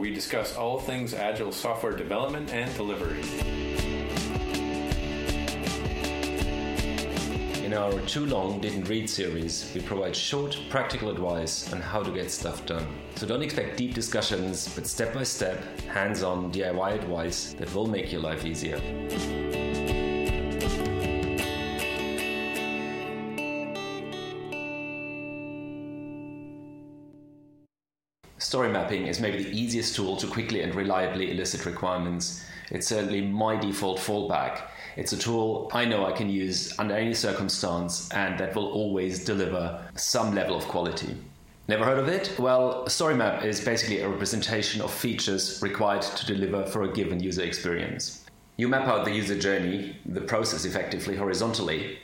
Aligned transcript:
we 0.00 0.10
discuss 0.10 0.56
all 0.56 0.80
things 0.80 1.12
agile 1.12 1.52
software 1.52 1.92
development 1.92 2.50
and 2.54 2.74
delivery. 2.74 3.20
In 7.62 7.74
our 7.74 8.00
Too 8.06 8.24
Long 8.24 8.60
Didn't 8.60 8.88
Read 8.88 9.10
series, 9.10 9.70
we 9.74 9.82
provide 9.82 10.16
short, 10.16 10.58
practical 10.70 11.10
advice 11.10 11.70
on 11.74 11.82
how 11.82 12.02
to 12.02 12.10
get 12.10 12.30
stuff 12.30 12.64
done. 12.64 12.86
So 13.16 13.26
don't 13.26 13.42
expect 13.42 13.76
deep 13.76 13.92
discussions, 13.92 14.74
but 14.74 14.86
step 14.86 15.12
by 15.12 15.22
step, 15.22 15.62
hands 15.86 16.22
on 16.22 16.50
DIY 16.50 16.94
advice 16.94 17.52
that 17.58 17.72
will 17.74 17.86
make 17.86 18.10
your 18.10 18.22
life 18.22 18.46
easier. 18.46 18.80
Story 28.50 28.68
mapping 28.68 29.06
is 29.06 29.20
maybe 29.20 29.44
the 29.44 29.56
easiest 29.56 29.94
tool 29.94 30.16
to 30.16 30.26
quickly 30.26 30.62
and 30.62 30.74
reliably 30.74 31.30
elicit 31.30 31.64
requirements. 31.66 32.44
It's 32.72 32.88
certainly 32.88 33.20
my 33.20 33.54
default 33.54 34.00
fallback. 34.00 34.62
It's 34.96 35.12
a 35.12 35.16
tool 35.16 35.70
I 35.72 35.84
know 35.84 36.04
I 36.04 36.10
can 36.10 36.28
use 36.28 36.76
under 36.76 36.96
any 36.96 37.14
circumstance 37.14 38.10
and 38.10 38.40
that 38.40 38.56
will 38.56 38.66
always 38.72 39.24
deliver 39.24 39.80
some 39.94 40.34
level 40.34 40.56
of 40.56 40.64
quality. 40.64 41.14
Never 41.68 41.84
heard 41.84 42.00
of 42.00 42.08
it? 42.08 42.34
Well, 42.40 42.88
story 42.88 43.14
map 43.14 43.44
is 43.44 43.64
basically 43.64 44.00
a 44.00 44.08
representation 44.08 44.82
of 44.82 44.92
features 44.92 45.62
required 45.62 46.02
to 46.02 46.26
deliver 46.26 46.66
for 46.66 46.82
a 46.82 46.92
given 46.92 47.22
user 47.22 47.44
experience. 47.44 48.24
You 48.56 48.66
map 48.66 48.88
out 48.88 49.04
the 49.04 49.12
user 49.12 49.38
journey, 49.38 49.94
the 50.04 50.22
process 50.22 50.64
effectively 50.64 51.14
horizontally, 51.14 52.00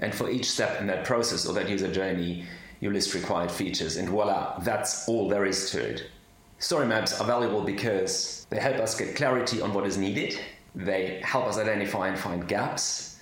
and 0.00 0.14
for 0.14 0.30
each 0.30 0.50
step 0.50 0.80
in 0.80 0.86
that 0.86 1.04
process 1.04 1.44
or 1.44 1.52
that 1.52 1.68
user 1.68 1.92
journey, 1.92 2.46
you 2.82 2.90
list 2.90 3.14
required 3.14 3.50
features, 3.50 3.96
and 3.96 4.08
voila, 4.08 4.58
that's 4.58 5.08
all 5.08 5.28
there 5.28 5.46
is 5.46 5.70
to 5.70 5.80
it. 5.80 6.10
Story 6.58 6.84
maps 6.84 7.20
are 7.20 7.26
valuable 7.26 7.62
because 7.62 8.44
they 8.50 8.58
help 8.58 8.76
us 8.78 8.98
get 8.98 9.14
clarity 9.14 9.62
on 9.62 9.72
what 9.72 9.86
is 9.86 9.96
needed, 9.96 10.40
they 10.74 11.20
help 11.24 11.46
us 11.46 11.58
identify 11.58 12.08
and 12.08 12.18
find 12.18 12.48
gaps, 12.48 13.20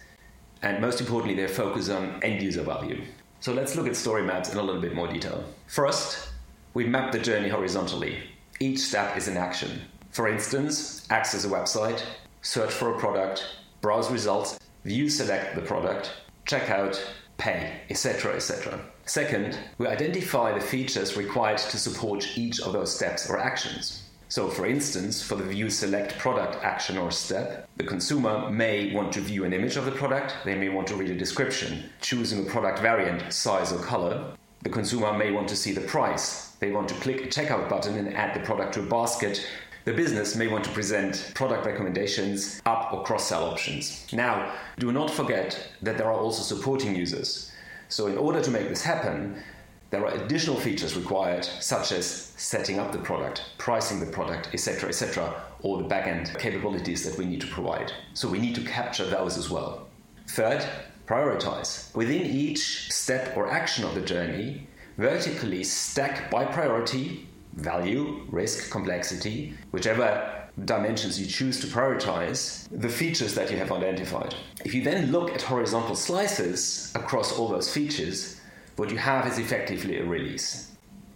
and 0.62 0.80
most 0.80 0.98
importantly, 0.98 1.34
they 1.34 1.46
focus 1.46 1.90
on 1.90 2.22
end 2.22 2.40
user 2.40 2.62
value. 2.62 3.04
So 3.40 3.52
let's 3.52 3.76
look 3.76 3.86
at 3.86 3.96
story 3.96 4.22
maps 4.22 4.50
in 4.50 4.58
a 4.58 4.62
little 4.62 4.80
bit 4.80 4.94
more 4.94 5.06
detail. 5.06 5.44
First, 5.66 6.30
we 6.72 6.86
map 6.86 7.12
the 7.12 7.18
journey 7.18 7.50
horizontally. 7.50 8.18
Each 8.60 8.78
step 8.78 9.14
is 9.18 9.28
an 9.28 9.36
action. 9.36 9.82
For 10.10 10.26
instance, 10.26 11.06
access 11.10 11.44
a 11.44 11.48
website, 11.48 12.02
search 12.40 12.72
for 12.72 12.94
a 12.94 12.98
product, 12.98 13.44
browse 13.82 14.10
results, 14.10 14.58
view 14.86 15.10
select 15.10 15.54
the 15.54 15.60
product, 15.60 16.12
check 16.46 16.70
out, 16.70 16.98
pay, 17.36 17.80
etc., 17.90 18.34
etc. 18.34 18.80
Second, 19.10 19.58
we 19.78 19.88
identify 19.88 20.52
the 20.52 20.64
features 20.64 21.16
required 21.16 21.58
to 21.58 21.76
support 21.76 22.38
each 22.38 22.60
of 22.60 22.72
those 22.72 22.94
steps 22.94 23.28
or 23.28 23.40
actions. 23.40 24.04
So, 24.28 24.48
for 24.48 24.66
instance, 24.66 25.20
for 25.20 25.34
the 25.34 25.42
view 25.42 25.68
select 25.68 26.16
product 26.16 26.62
action 26.62 26.96
or 26.96 27.10
step, 27.10 27.68
the 27.76 27.82
consumer 27.82 28.48
may 28.50 28.94
want 28.94 29.12
to 29.14 29.20
view 29.20 29.44
an 29.44 29.52
image 29.52 29.76
of 29.76 29.84
the 29.84 29.90
product, 29.90 30.36
they 30.44 30.54
may 30.54 30.68
want 30.68 30.86
to 30.86 30.94
read 30.94 31.10
a 31.10 31.16
description, 31.16 31.90
choosing 32.00 32.46
a 32.46 32.48
product 32.48 32.78
variant, 32.78 33.32
size, 33.32 33.72
or 33.72 33.80
color. 33.80 34.32
The 34.62 34.70
consumer 34.70 35.12
may 35.12 35.32
want 35.32 35.48
to 35.48 35.56
see 35.56 35.72
the 35.72 35.80
price, 35.80 36.52
they 36.60 36.70
want 36.70 36.88
to 36.90 36.94
click 37.02 37.24
a 37.24 37.26
checkout 37.26 37.68
button 37.68 37.98
and 37.98 38.14
add 38.14 38.32
the 38.36 38.46
product 38.46 38.74
to 38.74 38.80
a 38.82 38.86
basket. 38.86 39.44
The 39.86 39.92
business 39.92 40.36
may 40.36 40.46
want 40.46 40.62
to 40.66 40.70
present 40.70 41.32
product 41.34 41.66
recommendations, 41.66 42.62
up 42.64 42.92
or 42.92 43.02
cross 43.02 43.26
sell 43.26 43.42
options. 43.42 44.06
Now, 44.12 44.54
do 44.78 44.92
not 44.92 45.10
forget 45.10 45.72
that 45.82 45.98
there 45.98 46.06
are 46.06 46.20
also 46.20 46.42
supporting 46.44 46.94
users. 46.94 47.49
So, 47.90 48.06
in 48.06 48.16
order 48.16 48.40
to 48.40 48.50
make 48.50 48.68
this 48.68 48.82
happen, 48.82 49.42
there 49.90 50.06
are 50.06 50.14
additional 50.14 50.56
features 50.56 50.96
required, 50.96 51.44
such 51.44 51.90
as 51.90 52.06
setting 52.36 52.78
up 52.78 52.92
the 52.92 52.98
product, 52.98 53.42
pricing 53.58 53.98
the 53.98 54.06
product, 54.06 54.50
etc., 54.54 54.88
etc., 54.88 55.34
or 55.62 55.82
the 55.82 55.88
backend 55.88 56.38
capabilities 56.38 57.04
that 57.04 57.18
we 57.18 57.24
need 57.24 57.40
to 57.40 57.48
provide. 57.48 57.92
So, 58.14 58.28
we 58.28 58.38
need 58.38 58.54
to 58.54 58.62
capture 58.62 59.04
those 59.04 59.36
as 59.36 59.50
well. 59.50 59.88
Third, 60.28 60.64
prioritize. 61.06 61.92
Within 61.96 62.22
each 62.22 62.92
step 62.92 63.36
or 63.36 63.50
action 63.50 63.84
of 63.84 63.96
the 63.96 64.00
journey, 64.00 64.68
vertically 64.96 65.64
stack 65.64 66.30
by 66.30 66.44
priority, 66.44 67.26
value, 67.54 68.24
risk, 68.30 68.70
complexity, 68.70 69.54
whichever 69.72 70.39
dimensions 70.64 71.20
you 71.20 71.26
choose 71.26 71.60
to 71.60 71.66
prioritize 71.66 72.68
the 72.70 72.88
features 72.88 73.34
that 73.34 73.50
you 73.50 73.56
have 73.56 73.72
identified. 73.72 74.34
If 74.64 74.74
you 74.74 74.82
then 74.82 75.10
look 75.10 75.30
at 75.32 75.42
horizontal 75.42 75.96
slices 75.96 76.92
across 76.94 77.36
all 77.36 77.48
those 77.48 77.72
features, 77.72 78.40
what 78.76 78.90
you 78.90 78.96
have 78.96 79.26
is 79.26 79.38
effectively 79.38 79.98
a 79.98 80.04
release. 80.04 80.72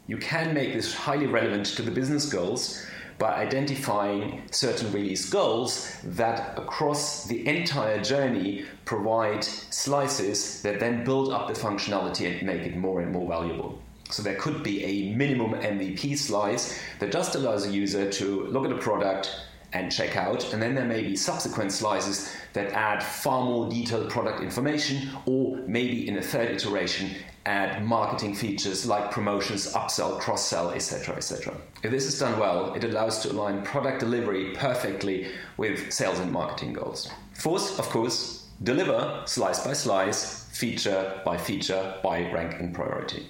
You 0.07 0.19
can 0.19 0.53
make 0.53 0.75
this 0.75 0.95
highly 0.95 1.27
relevant 1.27 1.67
to 1.67 1.83
the 1.83 1.91
business 1.91 2.31
goals 2.31 2.85
by 3.19 3.35
identifying 3.35 4.43
certain 4.51 4.91
release 4.93 5.31
goals 5.31 5.97
that 6.05 6.59
across 6.59 7.25
the 7.27 7.47
entire 7.47 8.03
journey 8.03 8.65
provide 8.85 9.45
slices 9.45 10.61
that 10.63 10.81
then 10.81 11.05
build 11.05 11.33
up 11.33 11.47
the 11.49 11.59
functionality 11.59 12.31
and 12.31 12.43
make 12.47 12.63
it 12.63 12.77
more 12.77 13.01
and 13.01 13.13
more 13.13 13.29
valuable. 13.29 13.79
So 14.11 14.23
there 14.23 14.37
could 14.37 14.63
be 14.63 14.85
a 14.85 15.15
minimum 15.15 15.55
MVP 15.55 16.17
slice 16.19 16.81
that 16.99 17.11
just 17.11 17.35
allows 17.35 17.67
a 17.67 17.71
user 17.71 18.11
to 18.13 18.45
look 18.47 18.65
at 18.65 18.73
a 18.73 18.79
product 18.79 19.31
and 19.75 19.91
check 19.91 20.17
out, 20.17 20.53
and 20.53 20.63
then 20.63 20.75
there 20.75 20.85
may 20.85 21.03
be 21.03 21.17
subsequent 21.17 21.73
slices 21.73 22.33
that 22.53 22.73
add 22.73 23.03
far 23.03 23.45
more 23.45 23.69
detailed 23.69 24.09
product 24.09 24.41
information, 24.41 25.11
or 25.27 25.57
maybe 25.67 26.07
in 26.07 26.17
a 26.17 26.23
third 26.23 26.51
iteration, 26.53 27.11
add 27.45 27.85
marketing 27.85 28.35
features 28.35 28.87
like 28.87 29.11
promotions, 29.11 29.73
upsell, 29.75 30.19
cross 30.21 30.47
sell, 30.47 30.71
etc. 30.71 31.17
etc. 31.17 31.55
If 31.83 31.91
this 31.91 32.07
is 32.07 32.19
done 32.19 32.39
well, 32.39 32.73
it 32.75 32.85
allows 32.85 33.19
to 33.21 33.33
align 33.33 33.63
product 33.63 33.99
delivery 33.99 34.53
perfectly 34.55 35.33
with 35.57 35.93
sales 35.93 36.21
and 36.21 36.31
marketing 36.31 36.73
goals. 36.73 37.11
Fourth, 37.35 37.79
of 37.81 37.89
course, 37.91 38.47
deliver 38.63 39.23
slice 39.27 39.67
by 39.67 39.73
slice, 39.73 40.45
feature 40.57 41.21
by 41.25 41.37
feature, 41.37 41.99
by 42.03 42.31
rank 42.31 42.61
and 42.61 42.73
priority. 42.73 43.27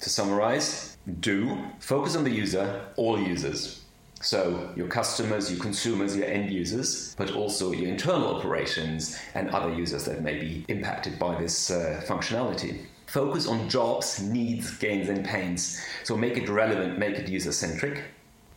To 0.00 0.10
summarize, 0.10 0.96
do 1.20 1.58
focus 1.80 2.14
on 2.14 2.24
the 2.24 2.30
user, 2.30 2.86
all 2.96 3.20
users. 3.20 3.82
So, 4.20 4.70
your 4.76 4.88
customers, 4.88 5.50
your 5.50 5.60
consumers, 5.60 6.16
your 6.16 6.26
end 6.26 6.50
users, 6.50 7.14
but 7.16 7.32
also 7.32 7.72
your 7.72 7.88
internal 7.88 8.36
operations 8.36 9.16
and 9.34 9.48
other 9.50 9.72
users 9.72 10.04
that 10.06 10.22
may 10.22 10.38
be 10.38 10.64
impacted 10.68 11.18
by 11.18 11.40
this 11.40 11.70
uh, 11.70 12.02
functionality. 12.04 12.86
Focus 13.06 13.46
on 13.46 13.68
jobs, 13.68 14.20
needs, 14.20 14.76
gains, 14.78 15.08
and 15.08 15.24
pains. 15.24 15.80
So, 16.02 16.16
make 16.16 16.36
it 16.36 16.48
relevant, 16.48 16.98
make 16.98 17.16
it 17.16 17.28
user 17.28 17.52
centric. 17.52 18.02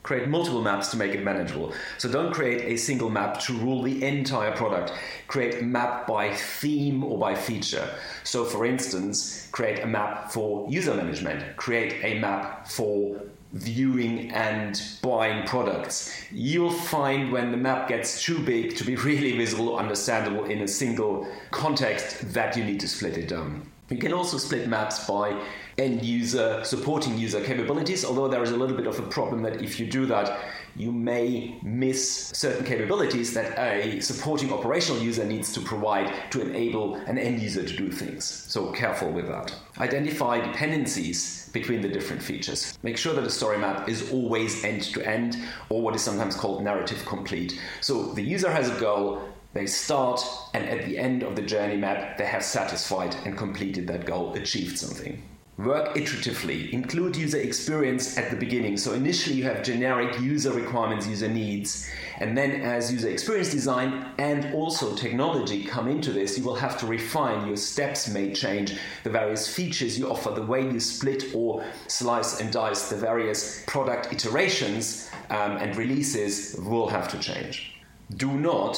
Create 0.04 0.28
multiple 0.28 0.62
maps 0.62 0.90
to 0.90 0.98
make 0.98 1.14
it 1.14 1.24
manageable. 1.24 1.74
So 2.00 2.12
don't 2.12 2.34
create 2.34 2.62
a 2.64 2.78
single 2.78 3.10
map 3.10 3.40
to 3.42 3.54
rule 3.54 3.84
the 3.84 4.04
entire 4.04 4.52
product. 4.52 4.94
Create 5.28 5.64
map 5.64 6.08
by 6.08 6.34
theme 6.34 7.04
or 7.04 7.20
by 7.20 7.36
feature. 7.36 7.88
So, 8.24 8.44
for 8.44 8.66
instance, 8.66 9.48
create 9.52 9.80
a 9.80 9.86
map 9.86 10.32
for 10.32 10.68
user 10.70 10.96
management, 10.96 11.56
create 11.56 12.04
a 12.04 12.20
map 12.20 12.68
for 12.68 13.22
viewing 13.54 14.32
and 14.32 14.82
buying 15.02 15.46
products. 15.46 16.12
You'll 16.32 16.72
find 16.72 17.32
when 17.32 17.52
the 17.52 17.58
map 17.58 17.88
gets 17.88 18.24
too 18.24 18.40
big 18.40 18.76
to 18.78 18.84
be 18.84 18.96
really 19.08 19.38
visible, 19.38 19.78
understandable 19.78 20.46
in 20.46 20.62
a 20.62 20.68
single 20.68 21.28
context, 21.52 22.34
that 22.34 22.56
you 22.56 22.64
need 22.64 22.80
to 22.80 22.88
split 22.88 23.18
it 23.18 23.28
down. 23.28 23.71
You 23.92 23.98
can 23.98 24.14
also 24.14 24.38
split 24.38 24.68
maps 24.70 25.06
by 25.06 25.38
end 25.78 26.04
user, 26.04 26.64
supporting 26.64 27.18
user 27.18 27.42
capabilities, 27.42 28.06
although 28.06 28.30
there 28.30 28.42
is 28.42 28.52
a 28.52 28.58
little 28.58 28.76
bit 28.76 28.88
of 28.88 28.98
a 29.00 29.04
problem 29.04 29.42
that 29.44 29.62
if 29.62 29.80
you 29.80 29.86
do 29.86 30.06
that, 30.06 30.40
you 30.78 30.94
may 30.94 31.60
miss 31.62 32.32
certain 32.34 32.66
capabilities 32.66 33.34
that 33.34 33.60
a 33.60 34.00
supporting 34.00 34.54
operational 34.54 35.02
user 35.02 35.26
needs 35.26 35.52
to 35.52 35.60
provide 35.60 36.32
to 36.32 36.40
enable 36.40 36.96
an 36.96 37.18
end 37.18 37.42
user 37.42 37.64
to 37.64 37.76
do 37.76 37.92
things. 37.92 38.24
So 38.24 38.72
careful 38.72 39.12
with 39.12 39.28
that. 39.28 39.54
Identify 39.80 40.40
dependencies 40.40 41.50
between 41.52 41.82
the 41.82 41.90
different 41.90 42.24
features. 42.24 42.78
Make 42.84 42.98
sure 42.98 43.14
that 43.14 43.26
the 43.26 43.30
story 43.30 43.58
map 43.58 43.90
is 43.90 44.10
always 44.14 44.64
end 44.64 44.84
to 44.94 45.06
end, 45.06 45.36
or 45.68 45.82
what 45.82 45.94
is 45.96 46.02
sometimes 46.02 46.38
called 46.38 46.64
narrative 46.64 47.06
complete. 47.06 47.60
So 47.82 48.14
the 48.14 48.24
user 48.24 48.50
has 48.50 48.70
a 48.70 48.80
goal, 48.80 49.22
they 49.54 49.66
start, 49.66 50.24
and 50.54 50.66
at 50.66 50.86
the 50.86 50.98
end 50.98 51.24
of 51.24 51.36
the 51.36 51.42
journey 51.42 51.76
map, 51.76 52.18
they 52.18 52.26
have 52.26 52.44
satisfied 52.44 53.16
and 53.26 53.38
completed 53.38 53.88
that 53.88 54.06
goal, 54.06 54.34
achieved 54.34 54.78
something. 54.78 55.22
Work 55.58 55.96
iteratively, 55.96 56.72
include 56.72 57.18
user 57.18 57.38
experience 57.38 58.18
at 58.18 58.32
the 58.32 58.38
beginning. 58.38 58.78
So, 58.78 58.94
initially, 58.94 59.36
you 59.36 59.44
have 59.44 59.62
generic 59.62 60.20
user 60.20 60.52
requirements, 60.52 61.06
user 61.06 61.28
needs, 61.28 61.90
and 62.20 62.36
then, 62.36 62.62
as 62.62 62.92
user 62.92 63.10
experience 63.10 63.52
design 63.52 64.06
and 64.18 64.56
also 64.56 64.96
technology 64.96 65.66
come 65.66 65.90
into 65.90 66.14
this, 66.14 66.38
you 66.38 66.46
will 66.46 66.56
have 66.56 66.80
to 66.80 66.88
refine. 66.88 67.46
Your 67.46 67.58
steps 67.58 68.08
may 68.08 68.34
change, 68.34 68.80
the 69.04 69.10
various 69.10 69.54
features 69.54 70.00
you 70.00 70.10
offer, 70.10 70.32
the 70.32 70.42
way 70.42 70.62
you 70.62 70.80
split 70.80 71.36
or 71.36 71.64
slice 71.88 72.40
and 72.40 72.52
dice 72.52 72.90
the 72.90 72.96
various 72.96 73.64
product 73.68 74.14
iterations 74.14 75.12
um, 75.30 75.58
and 75.58 75.76
releases 75.76 76.56
will 76.60 76.88
have 76.88 77.10
to 77.10 77.20
change. 77.20 77.74
Do 78.16 78.32
not 78.32 78.78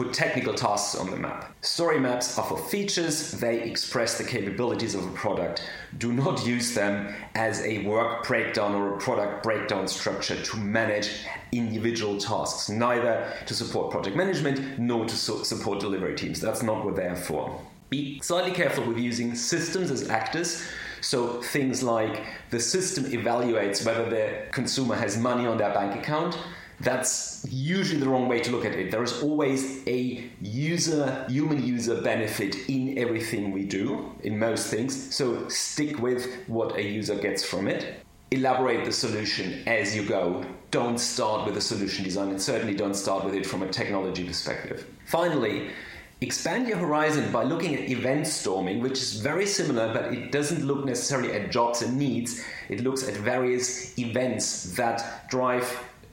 put 0.00 0.14
technical 0.14 0.54
tasks 0.54 0.94
on 0.94 1.10
the 1.10 1.16
map. 1.16 1.52
Story 1.60 2.00
maps 2.00 2.38
are 2.38 2.44
for 2.44 2.56
features, 2.56 3.32
they 3.32 3.60
express 3.60 4.16
the 4.16 4.24
capabilities 4.24 4.94
of 4.94 5.04
a 5.04 5.10
product. 5.12 5.62
Do 5.98 6.10
not 6.10 6.46
use 6.46 6.74
them 6.74 7.14
as 7.34 7.60
a 7.60 7.84
work 7.84 8.26
breakdown 8.26 8.74
or 8.74 8.94
a 8.94 8.98
product 8.98 9.42
breakdown 9.42 9.86
structure 9.86 10.42
to 10.42 10.56
manage 10.56 11.10
individual 11.52 12.16
tasks, 12.16 12.70
neither 12.70 13.30
to 13.44 13.52
support 13.52 13.90
project 13.90 14.16
management 14.16 14.78
nor 14.78 15.04
to 15.04 15.16
support 15.16 15.80
delivery 15.80 16.14
teams. 16.14 16.40
That's 16.40 16.62
not 16.62 16.82
what 16.82 16.96
they're 16.96 17.14
for. 17.14 17.60
Be 17.90 18.20
slightly 18.22 18.52
careful 18.52 18.84
with 18.84 18.96
using 18.96 19.34
systems 19.34 19.90
as 19.90 20.08
actors. 20.08 20.64
So 21.02 21.42
things 21.42 21.82
like 21.82 22.24
the 22.48 22.60
system 22.60 23.04
evaluates 23.04 23.84
whether 23.84 24.08
the 24.08 24.50
consumer 24.50 24.94
has 24.94 25.18
money 25.18 25.46
on 25.46 25.58
their 25.58 25.74
bank 25.74 25.94
account 26.00 26.38
that's 26.80 27.46
usually 27.50 28.00
the 28.00 28.08
wrong 28.08 28.26
way 28.26 28.40
to 28.40 28.50
look 28.50 28.64
at 28.64 28.74
it. 28.74 28.90
There 28.90 29.02
is 29.02 29.22
always 29.22 29.86
a 29.86 30.30
user, 30.40 31.26
human 31.28 31.62
user 31.62 32.00
benefit 32.00 32.56
in 32.68 32.98
everything 32.98 33.52
we 33.52 33.64
do, 33.64 34.12
in 34.22 34.38
most 34.38 34.68
things. 34.68 35.14
So 35.14 35.46
stick 35.48 35.98
with 35.98 36.26
what 36.46 36.76
a 36.76 36.82
user 36.82 37.16
gets 37.16 37.44
from 37.44 37.68
it. 37.68 38.02
Elaborate 38.30 38.84
the 38.84 38.92
solution 38.92 39.62
as 39.66 39.94
you 39.94 40.04
go. 40.04 40.44
Don't 40.70 40.98
start 40.98 41.46
with 41.46 41.56
a 41.56 41.60
solution 41.60 42.04
design, 42.04 42.28
and 42.28 42.40
certainly 42.40 42.74
don't 42.74 42.94
start 42.94 43.24
with 43.24 43.34
it 43.34 43.44
from 43.44 43.62
a 43.62 43.68
technology 43.68 44.24
perspective. 44.24 44.86
Finally, 45.06 45.70
expand 46.20 46.68
your 46.68 46.78
horizon 46.78 47.32
by 47.32 47.42
looking 47.42 47.74
at 47.74 47.90
event 47.90 48.26
storming, 48.26 48.80
which 48.80 48.92
is 48.92 49.20
very 49.20 49.46
similar, 49.46 49.92
but 49.92 50.14
it 50.14 50.30
doesn't 50.30 50.64
look 50.64 50.84
necessarily 50.84 51.32
at 51.32 51.50
jobs 51.50 51.82
and 51.82 51.98
needs. 51.98 52.42
It 52.68 52.82
looks 52.82 53.06
at 53.06 53.14
various 53.16 53.98
events 53.98 54.76
that 54.76 55.28
drive 55.28 55.66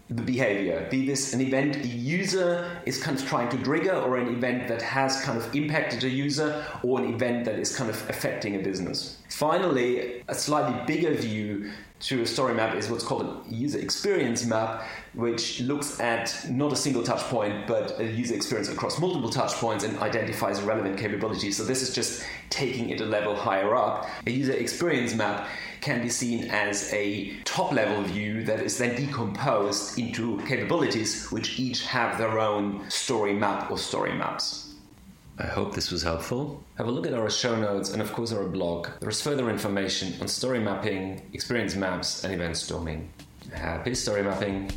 the 0.09 0.21
behavior. 0.21 0.87
Be 0.89 1.05
this 1.05 1.33
an 1.33 1.41
event 1.41 1.75
a 1.75 1.87
user 1.87 2.79
is 2.85 3.01
kind 3.01 3.19
of 3.19 3.27
trying 3.27 3.49
to 3.49 3.57
trigger, 3.57 3.93
or 3.93 4.17
an 4.17 4.33
event 4.33 4.67
that 4.69 4.81
has 4.81 5.21
kind 5.21 5.37
of 5.37 5.53
impacted 5.55 6.03
a 6.03 6.09
user, 6.09 6.63
or 6.83 6.99
an 6.99 7.13
event 7.13 7.45
that 7.45 7.59
is 7.59 7.75
kind 7.75 7.89
of 7.89 8.09
affecting 8.09 8.55
a 8.55 8.59
business. 8.59 9.17
Finally, 9.29 10.23
a 10.27 10.35
slightly 10.35 10.79
bigger 10.85 11.13
view 11.13 11.71
to 11.99 12.21
a 12.21 12.25
story 12.25 12.53
map 12.53 12.75
is 12.75 12.89
what's 12.89 13.03
called 13.03 13.23
a 13.23 13.53
user 13.53 13.79
experience 13.79 14.45
map, 14.45 14.83
which 15.13 15.59
looks 15.61 15.99
at 15.99 16.45
not 16.49 16.71
a 16.71 16.75
single 16.75 17.03
touch 17.03 17.21
point, 17.23 17.65
but 17.65 17.99
a 17.99 18.05
user 18.05 18.35
experience 18.35 18.69
across 18.69 18.99
multiple 18.99 19.29
touch 19.29 19.53
points 19.53 19.83
and 19.83 19.97
identifies 19.97 20.61
relevant 20.61 20.97
capabilities. 20.97 21.57
So 21.57 21.63
this 21.63 21.81
is 21.81 21.93
just 21.93 22.23
taking 22.49 22.91
it 22.91 23.01
a 23.01 23.05
level 23.05 23.35
higher 23.35 23.75
up. 23.75 24.07
A 24.27 24.31
user 24.31 24.53
experience 24.53 25.15
map 25.15 25.47
can 25.81 26.01
be 26.01 26.09
seen 26.09 26.49
as 26.49 26.91
a 26.93 27.35
top 27.43 27.71
level 27.71 28.03
view 28.03 28.43
that 28.43 28.59
is 28.59 28.77
then 28.77 28.95
decomposed 28.95 29.97
into 29.97 30.39
capabilities 30.45 31.31
which 31.31 31.59
each 31.59 31.85
have 31.85 32.17
their 32.17 32.39
own 32.39 32.89
story 32.89 33.33
map 33.33 33.71
or 33.71 33.77
story 33.77 34.13
maps. 34.13 34.75
I 35.39 35.45
hope 35.45 35.75
this 35.75 35.91
was 35.91 36.01
helpful. 36.01 36.63
Have 36.75 36.87
a 36.87 36.91
look 36.91 37.05
at 37.05 37.13
our 37.13 37.29
show 37.29 37.55
notes 37.55 37.91
and, 37.91 38.01
of 38.01 38.11
course, 38.11 38.33
our 38.33 38.45
blog. 38.45 38.87
There 38.99 39.09
is 39.09 39.21
further 39.21 39.51
information 39.51 40.19
on 40.19 40.27
story 40.27 40.59
mapping, 40.59 41.29
experience 41.33 41.75
maps, 41.75 42.23
and 42.23 42.33
event 42.33 42.57
storming. 42.57 43.11
Happy 43.53 43.93
story 43.93 44.23
mapping! 44.23 44.71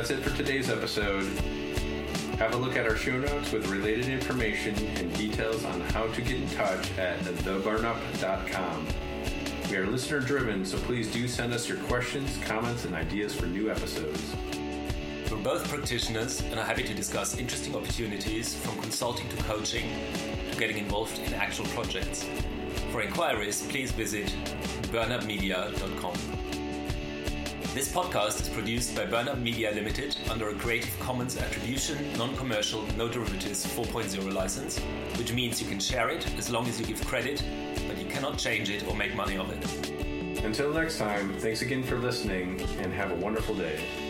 That's 0.00 0.12
it 0.12 0.20
for 0.20 0.34
today's 0.34 0.70
episode. 0.70 1.26
Have 2.38 2.54
a 2.54 2.56
look 2.56 2.74
at 2.74 2.86
our 2.86 2.96
show 2.96 3.18
notes 3.18 3.52
with 3.52 3.68
related 3.68 4.08
information 4.08 4.74
and 4.96 5.14
details 5.14 5.62
on 5.66 5.78
how 5.92 6.06
to 6.06 6.22
get 6.22 6.36
in 6.36 6.48
touch 6.48 6.90
at 6.96 7.20
theburnup.com. 7.20 8.86
We 9.68 9.76
are 9.76 9.86
listener 9.86 10.20
driven, 10.20 10.64
so 10.64 10.78
please 10.78 11.12
do 11.12 11.28
send 11.28 11.52
us 11.52 11.68
your 11.68 11.76
questions, 11.80 12.38
comments, 12.46 12.86
and 12.86 12.94
ideas 12.94 13.34
for 13.34 13.44
new 13.44 13.70
episodes. 13.70 14.34
We're 15.30 15.36
both 15.36 15.68
practitioners 15.68 16.40
and 16.44 16.58
are 16.58 16.64
happy 16.64 16.84
to 16.84 16.94
discuss 16.94 17.36
interesting 17.36 17.76
opportunities 17.76 18.54
from 18.54 18.80
consulting 18.80 19.28
to 19.28 19.36
coaching 19.42 19.84
to 20.50 20.58
getting 20.58 20.78
involved 20.78 21.18
in 21.18 21.34
actual 21.34 21.66
projects. 21.66 22.24
For 22.90 23.02
inquiries, 23.02 23.60
please 23.68 23.92
visit 23.92 24.34
burnupmedia.com. 24.84 26.59
This 27.72 27.92
podcast 27.92 28.40
is 28.40 28.48
produced 28.48 28.96
by 28.96 29.06
Burnup 29.06 29.40
Media 29.40 29.70
Limited 29.70 30.16
under 30.28 30.48
a 30.48 30.54
Creative 30.56 30.98
Commons 30.98 31.36
Attribution, 31.36 32.12
Non-Commercial, 32.14 32.82
No 32.96 33.08
Derivatives 33.08 33.64
4.0 33.64 34.32
license, 34.32 34.80
which 35.16 35.32
means 35.32 35.62
you 35.62 35.68
can 35.68 35.78
share 35.78 36.08
it 36.08 36.26
as 36.36 36.50
long 36.50 36.66
as 36.66 36.80
you 36.80 36.84
give 36.84 37.00
credit, 37.06 37.44
but 37.86 37.96
you 37.96 38.06
cannot 38.06 38.38
change 38.38 38.70
it 38.70 38.84
or 38.88 38.96
make 38.96 39.14
money 39.14 39.36
of 39.36 39.52
it. 39.52 40.44
Until 40.44 40.72
next 40.72 40.98
time, 40.98 41.32
thanks 41.38 41.62
again 41.62 41.84
for 41.84 41.96
listening 41.96 42.60
and 42.80 42.92
have 42.92 43.12
a 43.12 43.14
wonderful 43.14 43.54
day. 43.54 44.09